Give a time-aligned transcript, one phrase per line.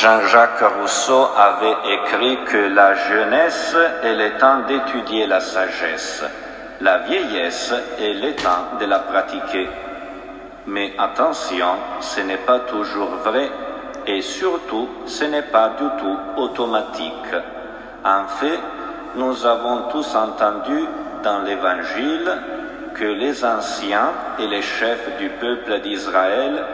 [0.00, 3.74] Jean-Jacques Rousseau avait écrit que la jeunesse
[4.04, 6.22] est le temps d'étudier la sagesse,
[6.80, 9.68] la vieillesse est le temps de la pratiquer.
[10.66, 13.50] Mais attention, ce n'est pas toujours vrai
[14.06, 17.34] et surtout ce n'est pas du tout automatique.
[18.04, 18.60] En fait,
[19.16, 20.84] nous avons tous entendu
[21.24, 22.30] dans l'Évangile
[22.94, 26.64] que les anciens et les chefs du peuple d'Israël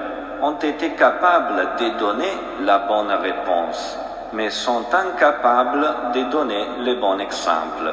[0.43, 3.99] ont été capables de donner la bonne réponse,
[4.33, 7.93] mais sont incapables de donner le bon exemple.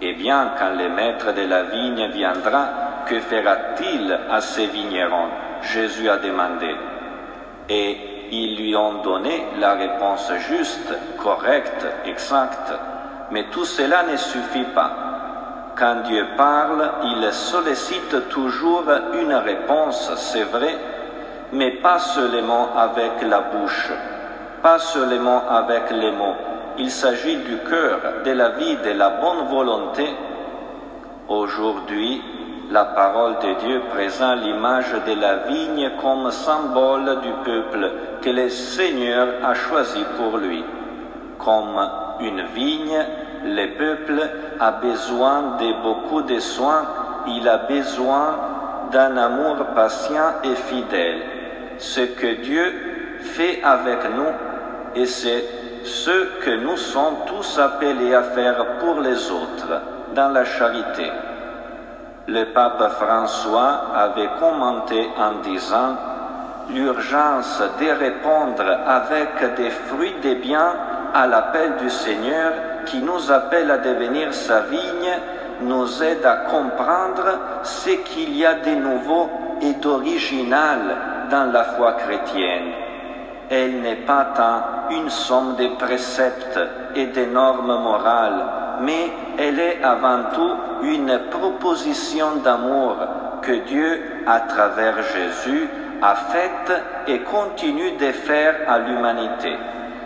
[0.00, 2.68] Et bien, quand le maître de la vigne viendra,
[3.06, 5.28] que fera-t-il à ces vignerons?
[5.62, 6.74] Jésus a demandé.
[7.68, 12.72] Et ils lui ont donné la réponse juste, correcte, exacte.
[13.30, 14.92] Mais tout cela ne suffit pas.
[15.76, 18.84] Quand Dieu parle, il sollicite toujours
[19.14, 20.76] une réponse, c'est vrai,
[21.52, 23.90] mais pas seulement avec la bouche,
[24.62, 26.36] pas seulement avec les mots.
[26.78, 30.06] Il s'agit du cœur, de la vie, de la bonne volonté.
[31.28, 32.22] Aujourd'hui,
[32.70, 38.48] la parole de Dieu présente l'image de la vigne comme symbole du peuple que le
[38.48, 40.62] Seigneur a choisi pour lui.
[41.38, 41.88] Comme
[42.20, 43.04] une vigne,
[43.44, 44.20] le peuple
[44.60, 46.84] a besoin de beaucoup de soins,
[47.26, 48.36] il a besoin
[48.92, 51.37] d'un amour patient et fidèle.
[51.78, 55.44] Ce que Dieu fait avec nous, et c'est
[55.84, 59.80] ce que nous sommes tous appelés à faire pour les autres,
[60.14, 61.10] dans la charité.
[62.26, 65.96] Le pape François avait commenté en disant
[66.70, 70.74] l'urgence de répondre avec des fruits des biens
[71.14, 72.52] à l'appel du Seigneur
[72.84, 75.12] qui nous appelle à devenir sa vigne
[75.62, 79.28] nous aide à comprendre ce qu'il y a de nouveau
[79.60, 80.78] et d'original
[81.30, 82.72] dans la foi chrétienne.
[83.50, 86.60] Elle n'est pas tant une somme de préceptes
[86.94, 88.44] et de normes morales,
[88.82, 92.96] mais elle est avant tout une proposition d'amour
[93.42, 95.68] que Dieu, à travers Jésus,
[96.02, 99.56] a faite et continue de faire à l'humanité.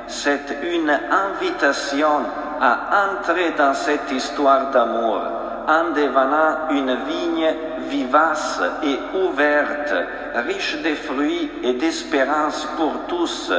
[0.07, 2.21] C'est une invitation
[2.61, 7.55] à entrer dans cette histoire d'amour en devenant une vigne
[7.89, 9.95] vivace et ouverte,
[10.47, 13.53] riche de fruits et d'espérance pour tous.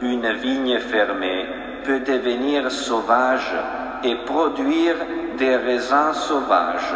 [0.00, 1.46] Une vigne fermée
[1.84, 3.52] peut devenir sauvage
[4.04, 4.96] et produire
[5.36, 6.94] des raisins sauvages.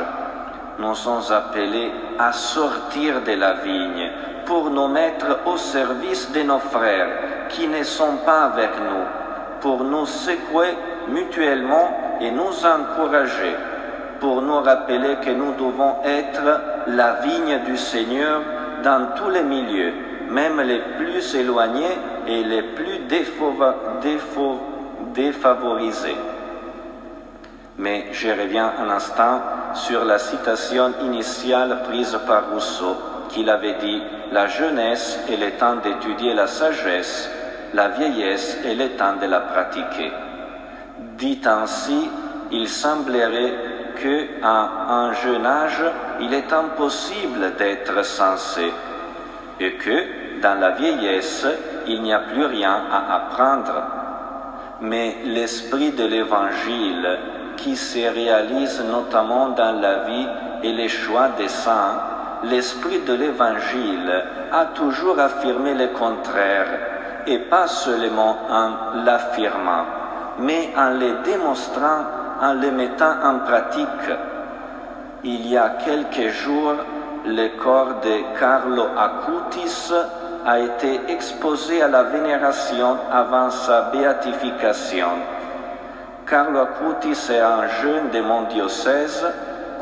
[0.78, 4.10] Nous sommes appelés à sortir de la vigne
[4.46, 9.04] pour nous mettre au service de nos frères qui ne sont pas avec nous,
[9.60, 10.76] pour nous secouer
[11.08, 13.54] mutuellement et nous encourager,
[14.22, 18.40] pour nous rappeler que nous devons être la vigne du Seigneur
[18.84, 19.92] dans tous les milieux,
[20.30, 23.00] même les plus éloignés et les plus
[25.12, 26.16] défavorisés.
[27.78, 29.42] Mais je reviens un instant
[29.74, 32.96] sur la citation initiale prise par Rousseau,
[33.28, 34.00] qu'il avait dit
[34.30, 37.28] La jeunesse est le temps d'étudier la sagesse,
[37.74, 40.12] la vieillesse est le temps de la pratiquer.
[41.18, 42.08] Dit ainsi,
[42.52, 45.84] il semblerait qu'à un jeune âge,
[46.20, 48.72] il est impossible d'être sensé
[49.60, 51.46] et que dans la vieillesse,
[51.86, 53.82] il n'y a plus rien à apprendre.
[54.80, 57.18] Mais l'esprit de l'Évangile,
[57.56, 60.26] qui se réalise notamment dans la vie
[60.64, 62.00] et les choix des saints,
[62.44, 66.66] l'esprit de l'Évangile a toujours affirmé le contraire,
[67.26, 69.84] et pas seulement en l'affirmant,
[70.38, 72.04] mais en le démontrant,
[72.42, 74.10] en le mettant en pratique.
[75.22, 76.74] Il y a quelques jours,
[77.24, 79.92] le corps de Carlo Acutis
[80.44, 85.06] a été exposé à la vénération avant sa béatification.
[86.26, 89.24] Carlo Acutis est un jeune de mon diocèse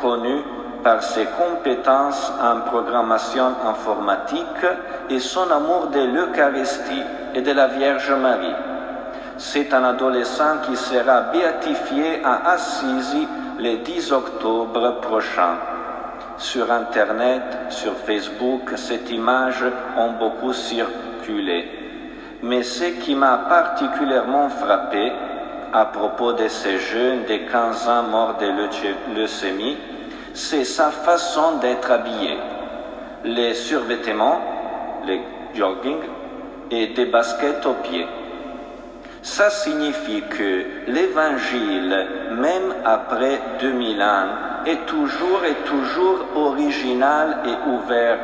[0.02, 0.42] connu
[0.84, 4.66] par ses compétences en programmation informatique
[5.08, 7.02] et son amour de l'Eucharistie
[7.34, 8.69] et de la Vierge Marie.
[9.42, 13.26] C'est un adolescent qui sera béatifié à Assisi
[13.58, 15.54] le 10 octobre prochain.
[16.36, 19.64] Sur Internet, sur Facebook, cette image
[19.96, 21.70] ont beaucoup circulé.
[22.42, 25.10] Mais ce qui m'a particulièrement frappé
[25.72, 29.78] à propos de ce jeune de 15 ans mort de leucémie,
[30.34, 32.36] c'est sa façon d'être habillé.
[33.24, 34.42] Les survêtements,
[35.06, 35.22] les
[35.54, 36.00] jogging
[36.70, 38.06] et des baskets aux pieds.
[39.22, 44.26] Ça signifie que l'Évangile, même après 2000 ans,
[44.66, 48.18] est toujours et toujours original et ouvert.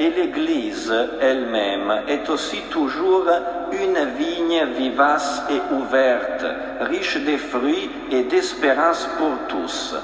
[0.00, 3.26] et l'Église elle-même est aussi toujours
[3.70, 6.46] une vigne vivace et ouverte,
[6.80, 9.94] riche de fruits et d'espérance pour tous.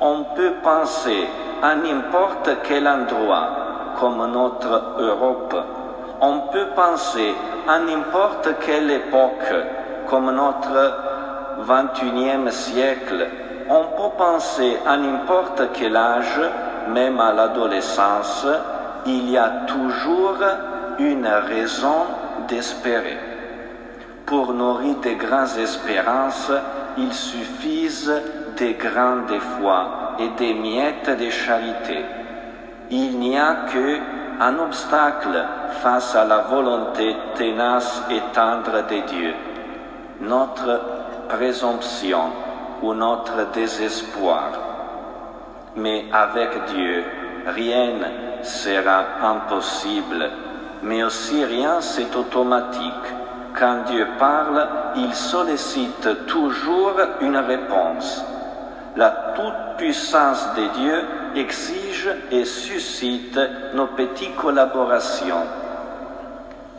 [0.00, 1.26] On peut penser
[1.62, 3.48] à n'importe quel endroit,
[3.98, 5.56] comme notre Europe.
[6.26, 7.34] On peut penser
[7.68, 9.52] à n'importe quelle époque,
[10.08, 10.96] comme notre
[11.66, 13.26] 21e siècle.
[13.68, 16.40] On peut penser à n'importe quel âge,
[16.88, 18.46] même à l'adolescence,
[19.04, 20.38] il y a toujours
[20.98, 22.06] une raison
[22.48, 23.18] d'espérer.
[24.24, 26.50] Pour nourrir de grandes espérances,
[26.96, 28.10] il suffise
[28.58, 32.02] de grandes foi et des miettes de charité.
[32.90, 33.98] Il n'y a que
[34.40, 35.44] un obstacle
[35.82, 39.34] face à la volonté tenace et tendre de Dieu,
[40.20, 40.80] notre
[41.28, 42.30] présomption
[42.82, 44.50] ou notre désespoir.
[45.76, 47.04] Mais avec Dieu,
[47.46, 47.92] rien
[48.42, 50.30] sera impossible,
[50.82, 53.06] mais aussi rien c'est automatique.
[53.58, 54.66] Quand Dieu parle,
[54.96, 58.24] il sollicite toujours une réponse.
[58.96, 61.04] La toute-puissance de Dieu
[61.34, 63.38] exige et suscite
[63.74, 65.46] nos petites collaborations.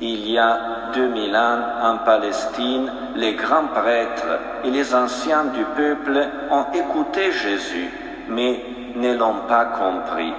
[0.01, 6.19] Il y a 2000 ans en Palestine, les grands prêtres et les anciens du peuple
[6.51, 7.89] ont écouté Jésus,
[8.27, 8.61] mais
[8.95, 10.33] ne l'ont pas compris.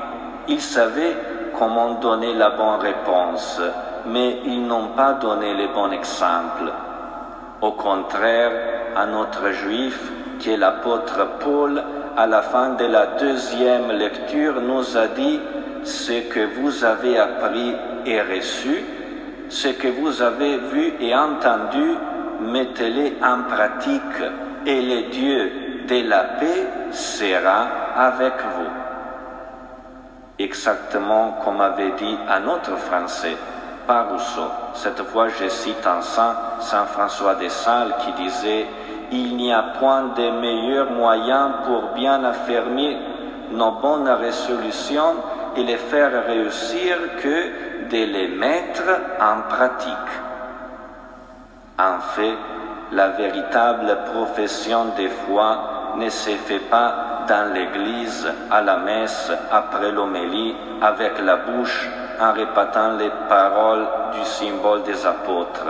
[0.48, 1.16] Ils savaient
[1.58, 3.60] comment donner la bonne réponse,
[4.06, 6.70] mais ils n'ont pas donné le bon exemple.
[7.62, 8.52] Au contraire,
[8.94, 11.82] à notre juif, qui est l'apôtre Paul,
[12.14, 15.40] à la fin de la deuxième lecture, nous a dit
[15.82, 17.74] ce que vous avez appris
[18.04, 18.84] et reçu,
[19.48, 21.96] ce que vous avez vu et entendu,
[22.40, 24.00] mettez-les en pratique,
[24.66, 25.52] et le Dieu
[25.88, 28.70] de la paix sera avec vous.
[30.38, 33.36] Exactement comme avait dit un autre Français,
[33.86, 34.50] par Rousseau.
[34.74, 38.66] Cette fois, je cite un saint, Saint François de Sales, qui disait
[39.12, 42.98] Il n'y a point de meilleur moyen pour bien affermir
[43.52, 45.14] nos bonnes résolutions
[45.56, 48.88] et les faire réussir que de les mettre
[49.20, 50.12] en pratique.
[51.78, 52.36] En fait,
[52.92, 59.90] la véritable profession de foi ne se fait pas dans l'église, à la messe, après
[59.90, 61.88] l'homélie, avec la bouche,
[62.20, 65.66] en répétant les paroles du symbole des apôtres.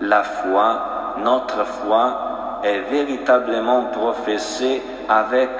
[0.00, 5.50] La foi, notre foi, est véritablement professée avec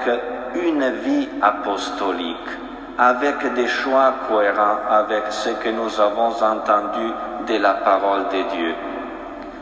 [0.55, 2.49] une vie apostolique,
[2.97, 7.11] avec des choix cohérents avec ce que nous avons entendu
[7.47, 8.75] de la parole de Dieu.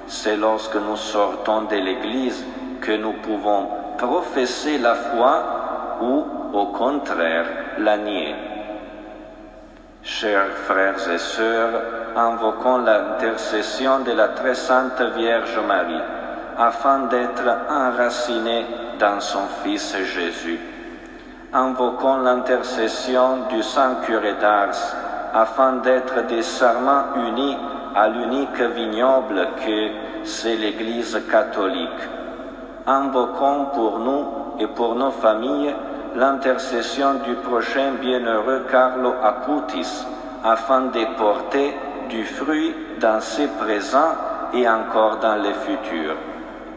[0.08, 2.46] C'est lorsque nous sortons de l'Église
[2.82, 3.68] que nous pouvons
[3.98, 7.46] professer la foi ou, au contraire,
[7.80, 8.36] la nier.
[10.04, 11.82] Chers frères et sœurs,
[12.16, 16.02] invoquons l'intercession de la très sainte Vierge Marie,
[16.58, 18.66] afin d'être enracinés
[19.00, 20.60] dans son Fils Jésus.
[21.54, 24.96] Invoquons l'intercession du Saint Curé d'Ars,
[25.34, 27.56] afin d'être des serments unis
[27.96, 29.90] à l'unique vignoble que
[30.24, 31.90] c'est l'Église catholique.
[32.86, 34.26] Invoquons pour nous
[34.60, 35.74] et pour nos familles
[36.16, 40.06] l'intercession du prochain bienheureux Carlo Acutis,
[40.44, 41.74] afin de porter
[42.10, 44.16] du fruit dans ses présents
[44.54, 46.16] et encore dans les futurs,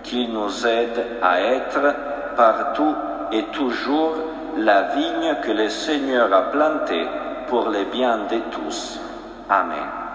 [0.02, 1.94] qu'il nous aide à être
[2.36, 2.94] partout
[3.32, 4.14] et toujours
[4.58, 7.06] la vigne que le Seigneur a plantée
[7.48, 9.00] pour le bien de tous.
[9.48, 10.07] Amen.